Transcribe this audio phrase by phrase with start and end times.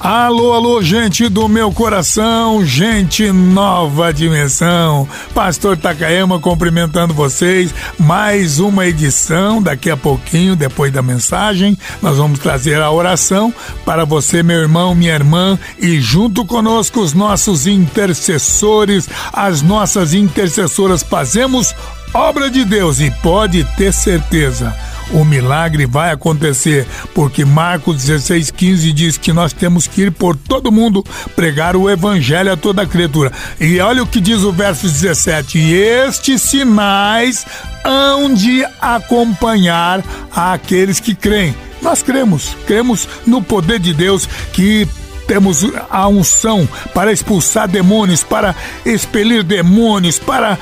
[0.00, 5.06] Alô, alô, gente do meu coração, gente nova dimensão.
[5.34, 7.74] Pastor Takayama cumprimentando vocês.
[7.98, 9.60] Mais uma edição.
[9.60, 13.52] Daqui a pouquinho, depois da mensagem, nós vamos trazer a oração
[13.84, 21.02] para você, meu irmão, minha irmã, e junto conosco os nossos intercessores, as nossas intercessoras.
[21.02, 21.74] Fazemos
[22.14, 24.74] obra de Deus e pode ter certeza
[25.12, 30.72] o milagre vai acontecer, porque Marcos 16,15 diz que nós temos que ir por todo
[30.72, 33.32] mundo pregar o evangelho a toda criatura.
[33.60, 37.46] E olha o que diz o verso 17: E estes sinais
[37.84, 40.02] hão de acompanhar
[40.34, 41.54] aqueles que creem.
[41.82, 44.86] Nós cremos, cremos no poder de Deus que
[45.30, 48.52] temos a unção para expulsar demônios, para
[48.84, 50.58] expelir demônios, para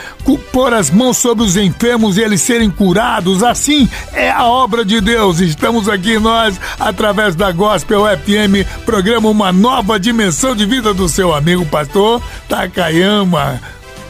[0.53, 3.43] pôr as mãos sobre os enfermos e eles serem curados.
[3.43, 5.41] Assim é a obra de Deus.
[5.41, 11.35] Estamos aqui nós, através da Gospel FM, programa Uma Nova Dimensão de Vida do seu
[11.35, 13.59] amigo pastor Takayama.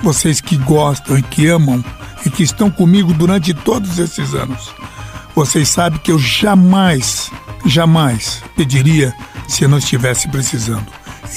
[0.02, 1.84] vocês que gostam e que amam
[2.26, 4.74] e que estão comigo durante todos esses anos.
[5.36, 7.30] Vocês sabem que eu jamais
[7.68, 9.14] Jamais pediria
[9.46, 10.88] se não estivesse precisando.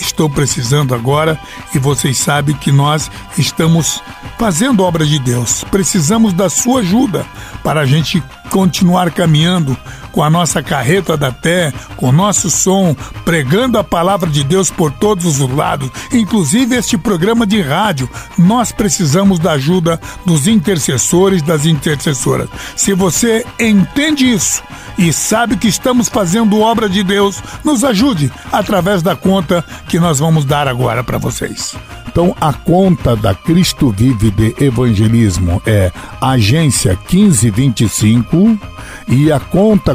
[0.01, 1.37] Estou precisando agora
[1.75, 4.01] e vocês sabem que nós estamos
[4.39, 5.65] fazendo obra de Deus.
[5.65, 7.27] Precisamos da sua ajuda
[7.65, 9.77] para a gente continuar caminhando
[10.13, 14.71] com a nossa carreta da pé, com o nosso som, pregando a palavra de Deus
[14.71, 18.09] por todos os lados, inclusive este programa de rádio.
[18.37, 22.49] Nós precisamos da ajuda dos intercessores, das intercessoras.
[22.77, 24.63] Se você entende isso
[24.99, 30.19] e sabe que estamos fazendo obra de Deus, nos ajude através da conta que nós
[30.19, 31.75] vamos dar agora para vocês.
[32.11, 38.59] Então, a conta da Cristo Vive de Evangelismo é agência 1525
[39.07, 39.95] e a conta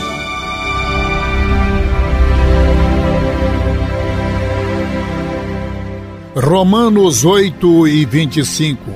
[6.43, 8.91] Romanos 8 e 25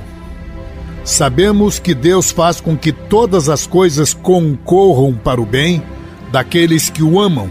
[1.04, 5.80] Sabemos que Deus faz com que todas as coisas concorram para o bem
[6.32, 7.48] daqueles que o amam,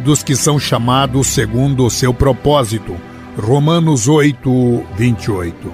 [0.00, 2.94] dos que são chamados segundo o seu propósito.
[3.38, 5.72] Romanos 8, 28.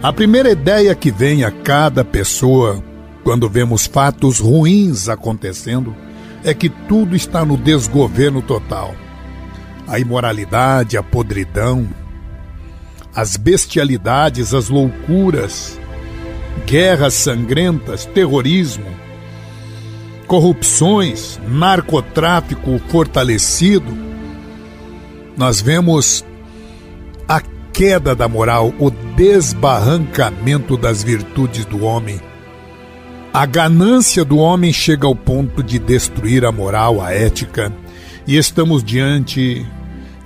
[0.00, 2.80] A primeira ideia que vem a cada pessoa
[3.24, 5.96] quando vemos fatos ruins acontecendo
[6.44, 8.94] é que tudo está no desgoverno total.
[9.88, 11.88] A imoralidade, a podridão,
[13.14, 15.78] as bestialidades, as loucuras,
[16.66, 18.86] guerras sangrentas, terrorismo,
[20.26, 23.96] corrupções, narcotráfico fortalecido,
[25.36, 26.24] nós vemos
[27.26, 27.40] a
[27.72, 32.20] queda da moral, o desbarrancamento das virtudes do homem.
[33.32, 37.72] A ganância do homem chega ao ponto de destruir a moral, a ética,
[38.26, 39.64] e estamos diante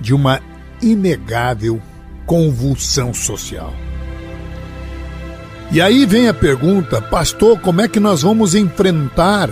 [0.01, 0.41] de uma
[0.81, 1.81] inegável
[2.25, 3.73] convulsão social.
[5.71, 9.49] E aí vem a pergunta, pastor, como é que nós vamos enfrentar?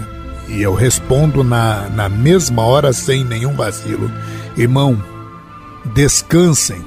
[0.48, 4.12] E eu respondo na, na mesma hora, sem nenhum vacilo:
[4.56, 5.02] irmão,
[5.96, 6.84] descansem,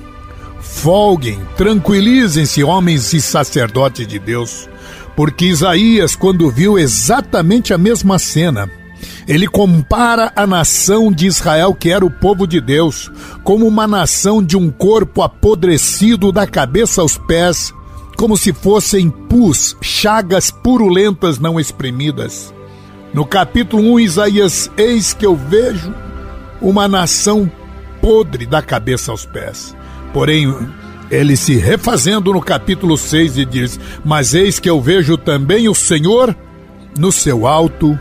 [0.60, 4.68] folguem, tranquilizem-se, homens e sacerdotes de Deus,
[5.16, 8.70] porque Isaías, quando viu exatamente a mesma cena,
[9.26, 13.10] ele compara a nação de Israel, que era o povo de Deus,
[13.42, 17.72] como uma nação de um corpo apodrecido da cabeça aos pés,
[18.16, 22.52] como se fossem pus, chagas purulentas não exprimidas.
[23.12, 25.94] No capítulo 1, Isaías, eis que eu vejo
[26.60, 27.50] uma nação
[28.00, 29.74] podre da cabeça aos pés.
[30.12, 30.54] Porém,
[31.10, 35.74] ele se refazendo no capítulo 6 e diz: Mas eis que eu vejo também o
[35.74, 36.36] Senhor
[36.98, 37.98] no seu alto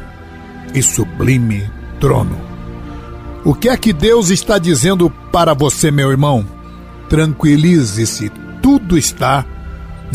[0.73, 2.37] e sublime trono.
[3.45, 6.45] O que é que Deus está dizendo para você, meu irmão?
[7.09, 8.31] Tranquilize-se,
[8.61, 9.45] tudo está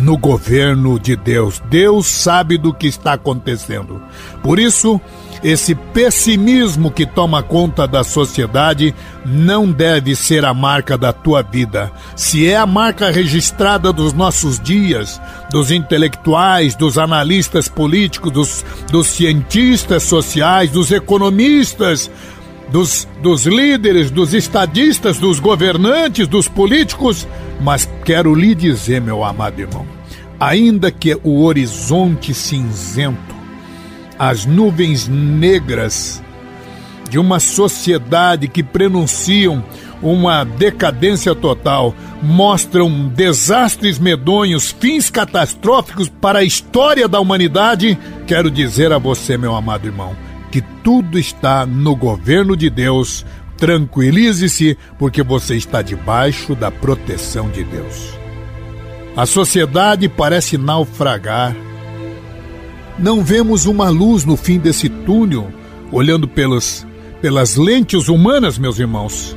[0.02, 1.62] no governo de Deus.
[1.68, 4.00] Deus sabe do que está acontecendo.
[4.42, 5.00] Por isso,
[5.42, 8.94] esse pessimismo que toma conta da sociedade
[9.24, 11.92] não deve ser a marca da tua vida.
[12.16, 15.20] Se é a marca registrada dos nossos dias,
[15.50, 22.10] dos intelectuais, dos analistas políticos, dos, dos cientistas sociais, dos economistas,
[22.70, 27.26] dos, dos líderes, dos estadistas, dos governantes, dos políticos,
[27.60, 29.86] mas quero lhe dizer, meu amado irmão,
[30.38, 33.37] ainda que o horizonte cinzento
[34.18, 36.22] as nuvens negras
[37.08, 39.64] de uma sociedade que prenunciam
[40.02, 48.92] uma decadência total, mostram desastres medonhos, fins catastróficos para a história da humanidade, quero dizer
[48.92, 50.14] a você, meu amado irmão,
[50.50, 53.24] que tudo está no governo de Deus.
[53.56, 58.16] Tranquilize-se, porque você está debaixo da proteção de Deus.
[59.16, 61.56] A sociedade parece naufragar
[62.98, 65.48] não vemos uma luz no fim desse túnel,
[65.92, 66.86] olhando pelos,
[67.22, 69.36] pelas lentes humanas, meus irmãos.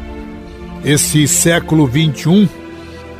[0.84, 2.50] Esse século 21,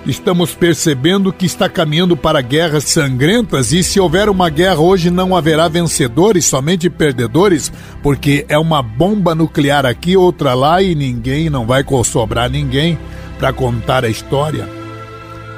[0.06, 5.36] estamos percebendo que está caminhando para guerras sangrentas e se houver uma guerra hoje não
[5.38, 7.72] haverá vencedores, somente perdedores,
[8.02, 12.98] porque é uma bomba nuclear aqui, outra lá e ninguém, não vai sobrar ninguém
[13.38, 14.68] para contar a história.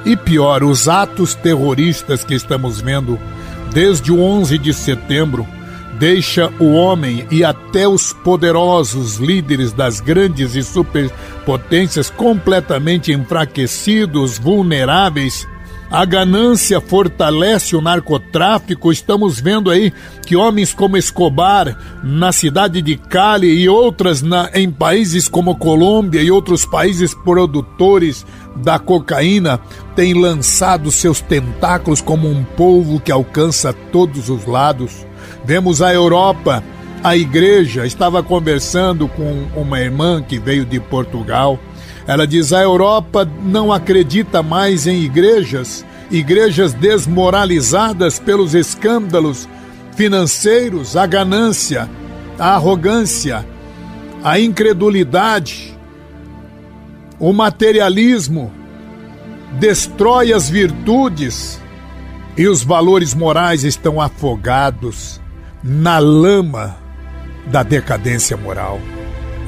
[0.05, 3.17] E pior, os atos terroristas que estamos vendo
[3.73, 5.47] desde o 11 de setembro,
[5.99, 15.47] deixa o homem e até os poderosos líderes das grandes e superpotências completamente enfraquecidos, vulneráveis.
[15.93, 18.91] A ganância fortalece o narcotráfico.
[18.91, 19.93] Estamos vendo aí
[20.25, 26.19] que homens como Escobar, na cidade de Cali e outras na, em países como Colômbia
[26.23, 29.59] e outros países produtores da cocaína
[29.95, 35.05] tem lançado seus tentáculos como um polvo que alcança todos os lados.
[35.45, 36.63] Vemos a Europa,
[37.03, 41.59] a igreja, estava conversando com uma irmã que veio de Portugal.
[42.07, 49.47] Ela diz: a Europa não acredita mais em igrejas, igrejas desmoralizadas pelos escândalos
[49.95, 51.89] financeiros, a ganância,
[52.37, 53.45] a arrogância,
[54.23, 55.73] a incredulidade
[57.23, 58.51] o materialismo
[59.59, 61.57] destrói as virtudes
[62.35, 65.21] e os valores morais estão afogados.
[65.63, 66.75] na lama
[67.45, 68.81] da decadência moral.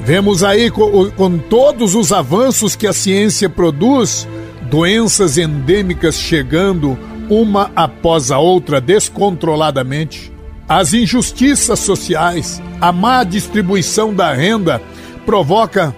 [0.06, 4.28] Vemos aí com, com todos os avanços que a ciência produz,
[4.70, 6.96] doenças endêmicas chegando
[7.28, 10.32] uma após a outra descontroladamente,
[10.68, 14.80] as injustiças sociais, a má distribuição da renda
[15.24, 15.92] provoca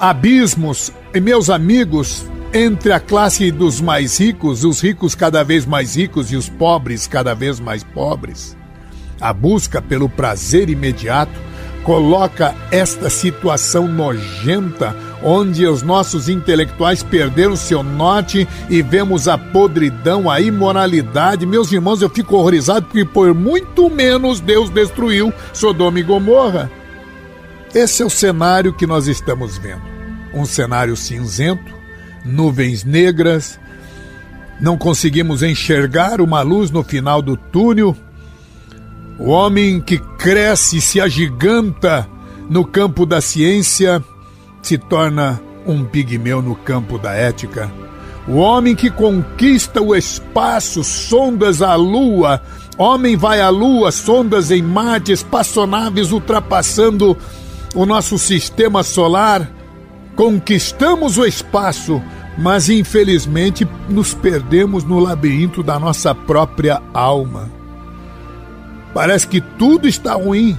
[0.00, 5.94] abismos, e meus amigos, entre a classe dos mais ricos, os ricos cada vez mais
[5.94, 8.56] ricos e os pobres cada vez mais pobres.
[9.20, 11.46] A busca pelo prazer imediato
[11.88, 20.30] coloca esta situação nojenta onde os nossos intelectuais perderam seu norte e vemos a podridão,
[20.30, 21.46] a imoralidade.
[21.46, 26.70] Meus irmãos, eu fico horrorizado porque por muito menos Deus destruiu Sodoma e Gomorra.
[27.74, 29.80] Esse é o cenário que nós estamos vendo.
[30.34, 31.72] Um cenário cinzento,
[32.22, 33.58] nuvens negras,
[34.60, 37.96] não conseguimos enxergar uma luz no final do túnel
[39.18, 42.08] o homem que cresce e se agiganta
[42.48, 44.02] no campo da ciência
[44.62, 47.70] se torna um pigmeu no campo da ética.
[48.28, 52.42] O homem que conquista o espaço, sondas a lua,
[52.76, 57.16] homem vai à lua, sondas em Marte, espaçonaves ultrapassando
[57.74, 59.50] o nosso sistema solar,
[60.14, 62.02] conquistamos o espaço,
[62.36, 67.57] mas infelizmente nos perdemos no labirinto da nossa própria alma.
[68.98, 70.58] Parece que tudo está ruim.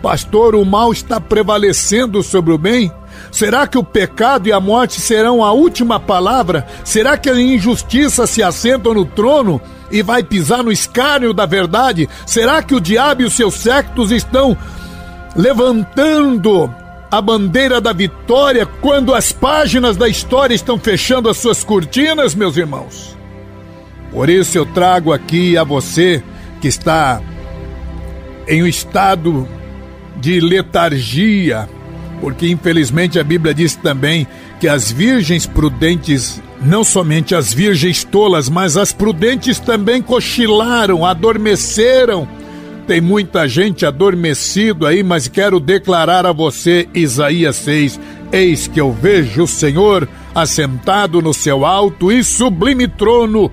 [0.00, 2.90] Pastor, o mal está prevalecendo sobre o bem?
[3.30, 6.66] Será que o pecado e a morte serão a última palavra?
[6.86, 12.08] Será que a injustiça se assenta no trono e vai pisar no escárnio da verdade?
[12.24, 14.56] Será que o diabo e os seus sectos estão
[15.36, 16.74] levantando
[17.10, 22.56] a bandeira da vitória quando as páginas da história estão fechando as suas cortinas, meus
[22.56, 23.14] irmãos?
[24.10, 26.24] Por isso eu trago aqui a você
[26.58, 27.20] que está
[28.46, 29.48] em um estado
[30.16, 31.68] de letargia,
[32.20, 34.26] porque infelizmente a Bíblia diz também
[34.58, 42.26] que as virgens prudentes, não somente as virgens tolas, mas as prudentes também cochilaram, adormeceram.
[42.86, 48.00] Tem muita gente adormecido aí, mas quero declarar a você, Isaías 6,
[48.32, 53.50] Eis que eu vejo o Senhor assentado no seu alto e sublime trono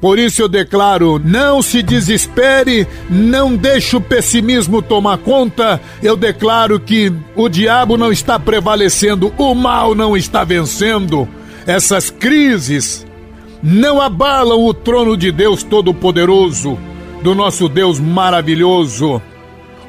[0.00, 5.80] por isso eu declaro: não se desespere, não deixe o pessimismo tomar conta.
[6.02, 11.28] Eu declaro que o diabo não está prevalecendo, o mal não está vencendo.
[11.66, 13.06] Essas crises
[13.62, 16.78] não abalam o trono de Deus Todo-Poderoso,
[17.22, 19.20] do nosso Deus maravilhoso.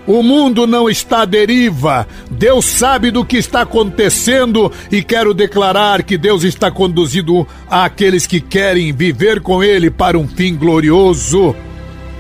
[0.07, 2.07] O mundo não está à deriva.
[2.31, 8.41] Deus sabe do que está acontecendo e quero declarar que Deus está conduzindo aqueles que
[8.41, 11.55] querem viver com Ele para um fim glorioso.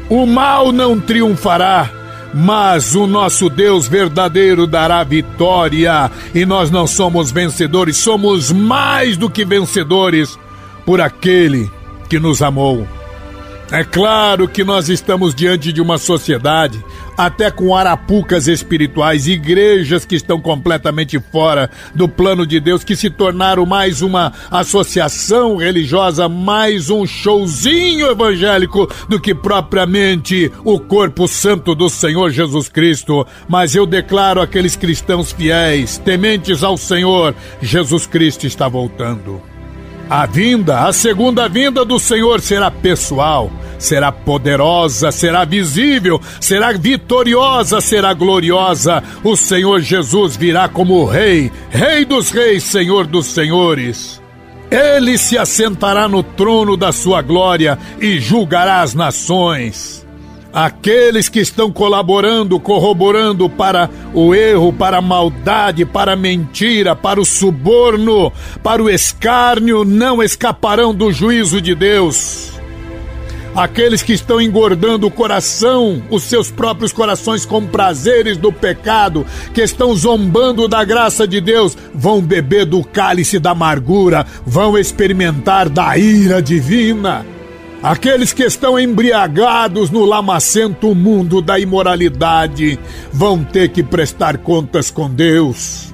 [0.09, 1.89] O mal não triunfará,
[2.33, 6.11] mas o nosso Deus verdadeiro dará vitória.
[6.33, 10.37] E nós não somos vencedores, somos mais do que vencedores
[10.85, 11.69] por aquele
[12.07, 12.87] que nos amou.
[13.71, 16.83] É claro que nós estamos diante de uma sociedade,
[17.15, 23.11] até com arapucas espirituais, igrejas que estão completamente fora do plano de Deus, que se
[23.11, 31.75] tornaram mais uma associação religiosa, mais um showzinho evangélico do que propriamente o corpo santo
[31.75, 33.23] do Senhor Jesus Cristo.
[33.47, 39.58] Mas eu declaro aqueles cristãos fiéis, tementes ao Senhor, Jesus Cristo está voltando.
[40.09, 47.79] A vinda, a segunda vinda do Senhor será pessoal, será poderosa, será visível, será vitoriosa,
[47.79, 49.03] será gloriosa.
[49.23, 54.19] O Senhor Jesus virá como Rei, Rei dos Reis, Senhor dos Senhores.
[54.71, 60.08] Ele se assentará no trono da sua glória e julgará as nações.
[60.51, 67.21] Aqueles que estão colaborando, corroborando para o erro, para a maldade, para a mentira, para
[67.21, 68.31] o suborno,
[68.63, 72.49] para o escárnio, não escaparão do juízo de Deus.
[73.55, 79.61] Aqueles que estão engordando o coração, os seus próprios corações com prazeres do pecado, que
[79.61, 85.97] estão zombando da graça de Deus, vão beber do cálice da amargura, vão experimentar da
[85.97, 87.25] ira divina.
[87.81, 92.77] Aqueles que estão embriagados no lamacento mundo da imoralidade
[93.11, 95.93] vão ter que prestar contas com Deus.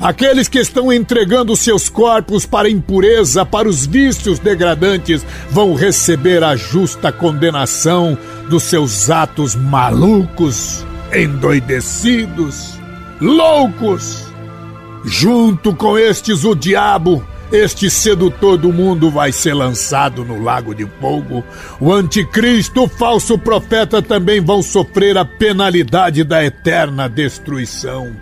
[0.00, 6.42] Aqueles que estão entregando seus corpos para a impureza, para os vícios degradantes, vão receber
[6.42, 8.16] a justa condenação
[8.48, 12.80] dos seus atos malucos, endoidecidos,
[13.20, 14.24] loucos.
[15.04, 20.86] Junto com estes, o diabo este sedutor do mundo vai ser lançado no lago de
[20.98, 21.44] fogo.
[21.78, 28.16] O anticristo, o falso profeta também vão sofrer a penalidade da eterna destruição.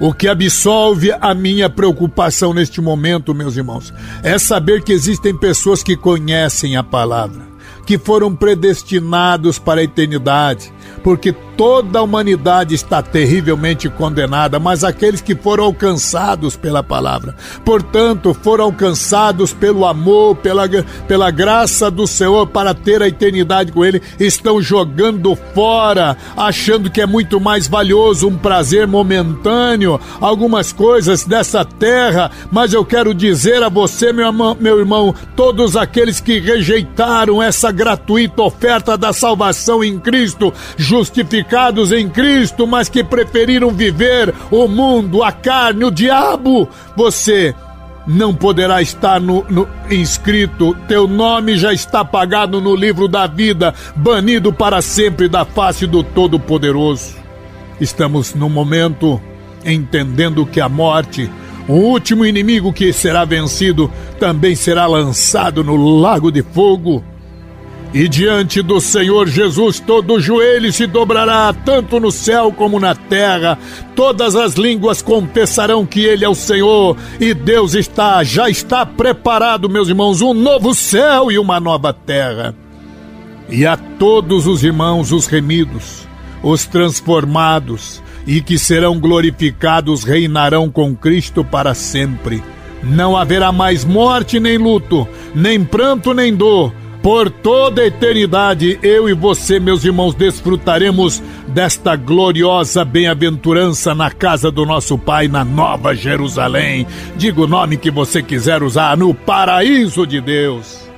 [0.00, 5.82] O que absolve a minha preocupação neste momento, meus irmãos, é saber que existem pessoas
[5.82, 7.42] que conhecem a palavra,
[7.84, 10.72] que foram predestinados para a eternidade,
[11.04, 17.36] porque toda a humanidade está terrivelmente condenada, mas aqueles que foram alcançados pela palavra,
[17.66, 20.66] portanto, foram alcançados pelo amor, pela,
[21.06, 27.02] pela graça do Senhor para ter a eternidade com Ele, estão jogando fora, achando que
[27.02, 33.62] é muito mais valioso um prazer momentâneo, algumas coisas dessa terra, mas eu quero dizer
[33.62, 39.84] a você, meu irmão, meu irmão todos aqueles que rejeitaram essa gratuita oferta da salvação
[39.84, 41.49] em Cristo, justificados
[41.96, 46.68] em Cristo, mas que preferiram viver o mundo, a carne, o diabo.
[46.96, 47.54] Você
[48.06, 53.74] não poderá estar no, no, inscrito, teu nome já está apagado no livro da vida,
[53.94, 57.16] banido para sempre da face do Todo-Poderoso.
[57.80, 59.20] Estamos no momento
[59.64, 61.30] entendendo que a morte,
[61.68, 67.04] o último inimigo que será vencido, também será lançado no lago de fogo.
[67.92, 73.58] E diante do Senhor Jesus todo joelho se dobrará, tanto no céu como na terra.
[73.96, 76.96] Todas as línguas confessarão que Ele é o Senhor.
[77.18, 82.54] E Deus está, já está preparado, meus irmãos, um novo céu e uma nova terra.
[83.48, 86.06] E a todos os irmãos, os remidos,
[86.44, 92.40] os transformados e que serão glorificados, reinarão com Cristo para sempre.
[92.84, 99.08] Não haverá mais morte nem luto, nem pranto nem dor por toda a eternidade, eu
[99.08, 105.94] e você, meus irmãos, desfrutaremos desta gloriosa bem-aventurança na casa do nosso Pai, na Nova
[105.94, 106.86] Jerusalém.
[107.16, 110.89] Diga o nome que você quiser usar, no paraíso de Deus.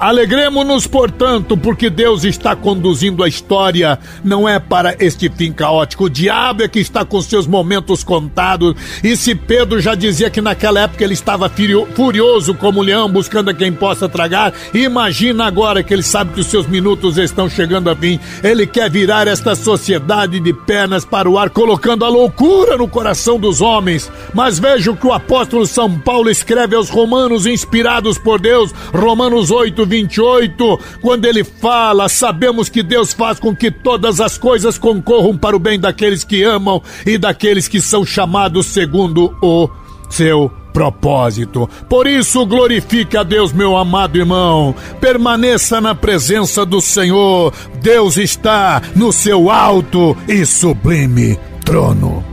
[0.00, 6.04] Alegremos-nos, portanto, porque Deus está conduzindo a história, não é para este fim caótico.
[6.04, 8.74] O diabo é que está com seus momentos contados.
[9.04, 11.52] E se Pedro já dizia que naquela época ele estava
[11.94, 16.46] furioso como leão, buscando a quem possa tragar, imagina agora que ele sabe que os
[16.46, 18.18] seus minutos estão chegando a fim.
[18.42, 23.38] Ele quer virar esta sociedade de pernas para o ar, colocando a loucura no coração
[23.38, 24.10] dos homens.
[24.32, 29.50] Mas veja o que o apóstolo São Paulo escreve aos romanos, inspirados por Deus, Romanos
[29.50, 35.36] 8, 28, quando ele fala: Sabemos que Deus faz com que todas as coisas concorram
[35.36, 39.68] para o bem daqueles que amam e daqueles que são chamados segundo o
[40.08, 41.68] seu propósito.
[41.88, 44.74] Por isso, glorifique a Deus, meu amado irmão.
[45.00, 47.52] Permaneça na presença do Senhor.
[47.82, 52.24] Deus está no seu alto e sublime trono.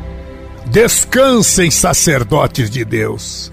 [0.67, 3.51] Descansem, sacerdotes de Deus.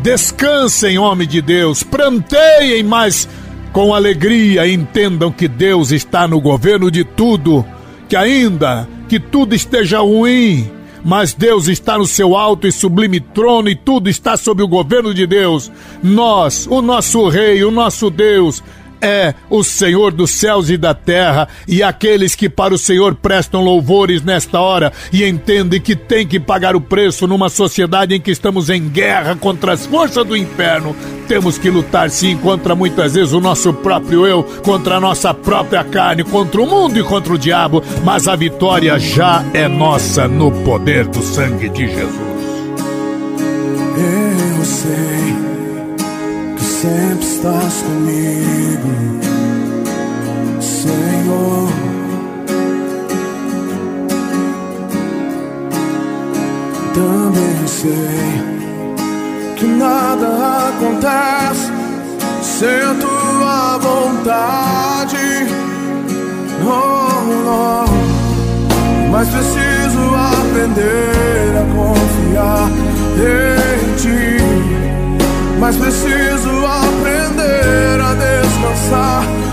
[0.00, 1.82] Descansem, homem de Deus.
[1.82, 3.28] Planteiem mais
[3.76, 7.62] com alegria entendam que Deus está no governo de tudo,
[8.08, 10.66] que ainda que tudo esteja ruim,
[11.04, 15.12] mas Deus está no seu alto e sublime trono e tudo está sob o governo
[15.12, 15.70] de Deus.
[16.02, 18.64] Nós, o nosso Rei, o nosso Deus,
[19.00, 23.62] é o Senhor dos céus e da terra, e aqueles que para o Senhor prestam
[23.62, 28.30] louvores nesta hora e entendem que tem que pagar o preço numa sociedade em que
[28.30, 30.94] estamos em guerra contra as forças do inferno.
[31.28, 35.82] Temos que lutar sim contra muitas vezes o nosso próprio eu, contra a nossa própria
[35.84, 40.50] carne, contra o mundo e contra o diabo, mas a vitória já é nossa no
[40.62, 42.26] poder do sangue de Jesus.
[43.96, 45.45] Eu sei
[46.82, 48.90] sempre estás comigo,
[50.60, 51.68] Senhor.
[56.94, 58.42] Também sei
[59.56, 61.72] que nada acontece
[62.42, 65.16] sem tua vontade.
[66.62, 67.86] Oh, oh.
[69.10, 72.70] Mas preciso aprender a confiar
[73.18, 74.55] em ti
[75.58, 79.45] mas preciso aprender a descansar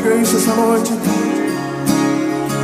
[0.00, 0.92] diga essa noite.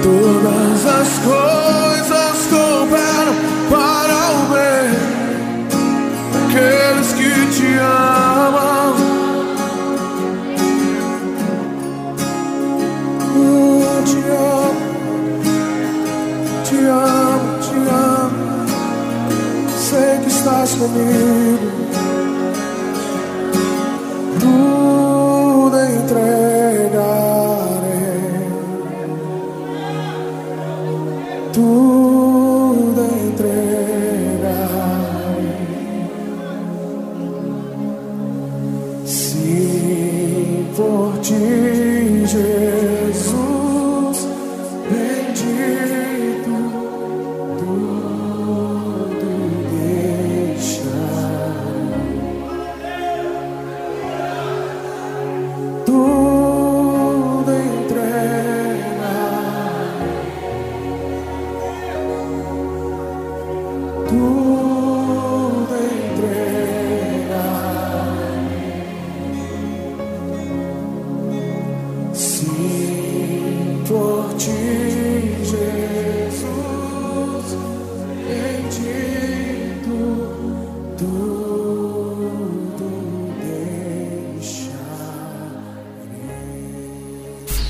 [0.03, 3.35] Todas as coisas cooperam
[3.71, 4.89] para o bem
[6.33, 8.97] daqueles que te amam.
[13.37, 14.81] Eu te amo.
[16.65, 18.37] Te amo, te amo.
[19.77, 21.86] Sei que estás comigo.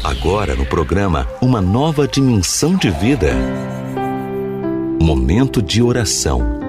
[0.08, 3.32] Agora no programa Uma Nova Dimensão de Vida.
[5.02, 6.60] Momento de oração.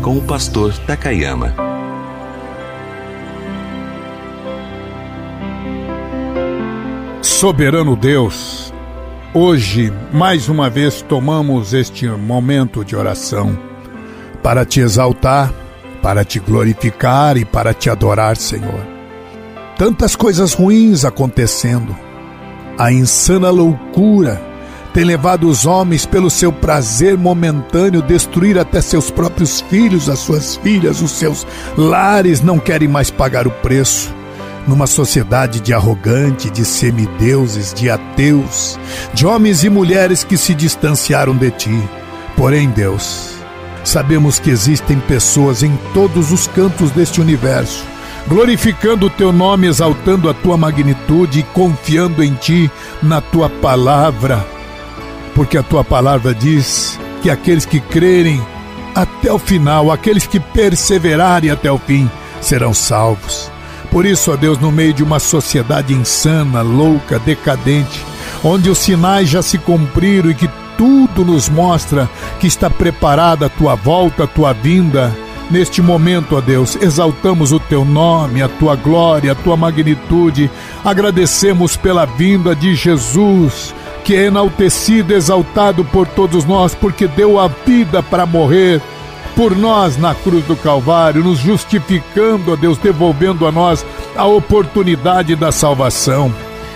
[0.00, 1.52] Com o pastor Takayama.
[7.20, 8.72] Soberano Deus,
[9.34, 13.58] hoje mais uma vez tomamos este momento de oração
[14.44, 15.52] para te exaltar,
[16.00, 18.86] para te glorificar e para te adorar, Senhor.
[19.76, 22.03] Tantas coisas ruins acontecendo,
[22.78, 24.54] a insana loucura
[24.94, 30.54] tem levado os homens pelo seu prazer momentâneo destruir até seus próprios filhos, as suas
[30.54, 31.44] filhas, os seus
[31.76, 34.14] lares não querem mais pagar o preço
[34.68, 38.78] numa sociedade de arrogante, de semideuses, de ateus,
[39.12, 41.88] de homens e mulheres que se distanciaram de ti.
[42.36, 43.34] Porém, Deus,
[43.82, 47.84] sabemos que existem pessoas em todos os cantos deste universo,
[48.26, 52.70] glorificando o teu nome, exaltando a tua magnitude e confiando em ti,
[53.02, 54.44] na tua palavra.
[55.34, 58.44] Porque a tua palavra diz que aqueles que crerem
[58.94, 62.10] até o final, aqueles que perseverarem até o fim,
[62.40, 63.50] serão salvos.
[63.90, 68.04] Por isso, ó Deus, no meio de uma sociedade insana, louca, decadente,
[68.42, 72.10] onde os sinais já se cumpriram e que tudo nos mostra
[72.40, 75.16] que está preparada a tua volta, a tua vinda,
[75.54, 80.50] Neste momento, ó Deus, exaltamos o teu nome, a tua glória, a tua magnitude.
[80.84, 87.46] Agradecemos pela vinda de Jesus, que é enaltecido, exaltado por todos nós, porque deu a
[87.46, 88.82] vida para morrer
[89.36, 93.86] por nós na cruz do Calvário, nos justificando, ó Deus, devolvendo a nós
[94.16, 96.34] a oportunidade da salvação.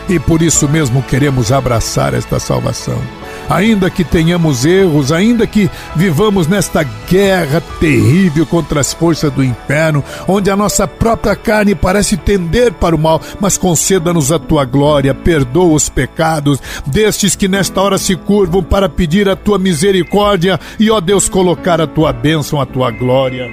[0.09, 3.03] E por isso mesmo queremos abraçar esta salvação
[3.49, 10.05] ainda que tenhamos erros, ainda que vivamos nesta guerra terrível contra as forças do inferno,
[10.27, 15.15] onde a nossa própria carne parece tender para o mal, mas conceda-nos a tua glória,
[15.15, 20.91] perdoa os pecados destes que nesta hora se curvam para pedir a tua misericórdia e,
[20.91, 23.49] ó Deus, colocar a tua bênção, a tua glória.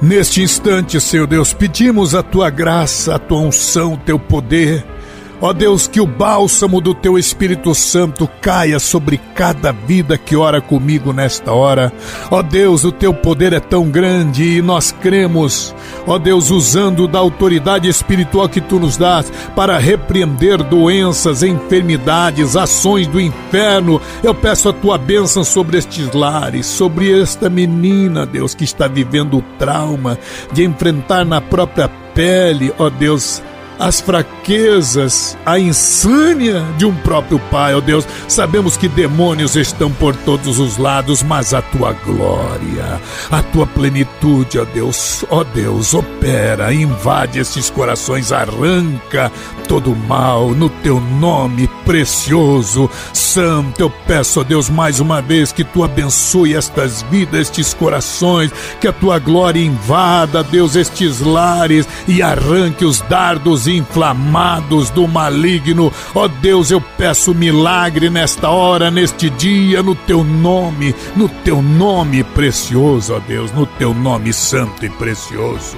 [0.00, 4.84] Neste instante, Senhor Deus, pedimos a tua graça, a tua unção, o teu poder
[5.40, 10.60] Ó Deus, que o bálsamo do teu Espírito Santo caia sobre cada vida que ora
[10.60, 11.92] comigo nesta hora.
[12.28, 15.72] Ó Deus, o teu poder é tão grande e nós cremos,
[16.06, 23.06] ó Deus, usando da autoridade espiritual que tu nos dás para repreender doenças, enfermidades, ações
[23.06, 24.00] do inferno.
[24.24, 29.38] Eu peço a tua bênção sobre estes lares, sobre esta menina, Deus, que está vivendo
[29.38, 30.18] o trauma
[30.52, 33.40] de enfrentar na própria pele, ó Deus,
[33.78, 38.06] as fraquezas, a insânia de um próprio pai, ó Deus.
[38.26, 44.58] Sabemos que demônios estão por todos os lados, mas a tua glória, a tua plenitude,
[44.58, 49.30] ó Deus, ó Deus, opera, invade esses corações, arranca
[49.68, 53.80] todo o mal no teu nome precioso, santo.
[53.80, 58.88] Eu peço, ó Deus, mais uma vez que tu abençoe estas vidas, estes corações, que
[58.88, 65.92] a tua glória invada, Deus, estes lares e arranque os dardos inflamados do maligno.
[66.14, 72.24] Ó Deus, eu peço milagre nesta hora, neste dia, no teu nome, no teu nome
[72.24, 75.76] precioso, ó Deus, no teu nome santo e precioso.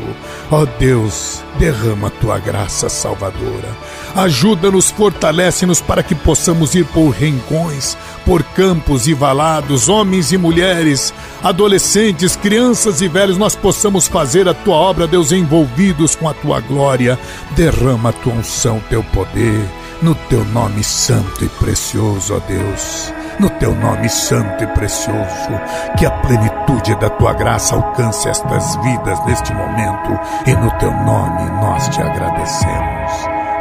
[0.50, 3.76] Ó Deus, derrama a tua graça salvadora.
[4.14, 11.12] Ajuda-nos, fortalece-nos para que possamos ir por rincões, por campos e valados, homens e mulheres,
[11.42, 16.60] adolescentes, crianças e velhos, nós possamos fazer a tua obra, Deus, envolvidos com a tua
[16.60, 17.18] glória.
[17.56, 19.68] Derrama a tua unção, teu poder,
[20.02, 23.12] no teu nome santo e precioso, ó Deus.
[23.38, 25.48] No teu nome santo e precioso,
[25.96, 31.50] que a plenitude da tua graça alcance estas vidas neste momento, e no teu nome
[31.60, 33.12] nós te agradecemos.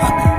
[0.01, 0.38] Amém.